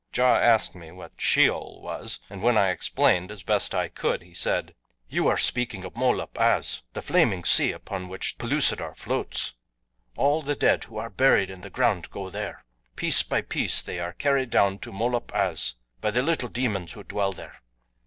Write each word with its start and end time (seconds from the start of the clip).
Ja 0.17 0.37
asked 0.39 0.73
me 0.73 0.89
what 0.91 1.11
Sheol 1.19 1.79
was, 1.79 2.19
and 2.27 2.41
when 2.41 2.57
I 2.57 2.71
explained, 2.71 3.29
as 3.29 3.43
best 3.43 3.75
I 3.75 3.87
could, 3.87 4.23
he 4.23 4.33
said, 4.33 4.73
"You 5.07 5.27
are 5.27 5.37
speaking 5.37 5.83
of 5.85 5.93
Molop 5.93 6.39
Az, 6.39 6.81
the 6.93 7.03
flaming 7.03 7.43
sea 7.43 7.71
upon 7.73 8.07
which 8.09 8.39
Pellucidar 8.39 8.95
floats. 8.95 9.53
All 10.17 10.41
the 10.41 10.55
dead 10.55 10.85
who 10.85 10.97
are 10.97 11.11
buried 11.11 11.51
in 11.51 11.61
the 11.61 11.69
ground 11.69 12.09
go 12.09 12.31
there. 12.31 12.65
Piece 12.95 13.21
by 13.21 13.41
piece 13.41 13.79
they 13.79 13.99
are 13.99 14.13
carried 14.13 14.49
down 14.49 14.79
to 14.79 14.91
Molop 14.91 15.31
Az 15.35 15.75
by 15.99 16.09
the 16.09 16.23
little 16.23 16.49
demons 16.49 16.93
who 16.93 17.03
dwell 17.03 17.31
there. 17.31 17.61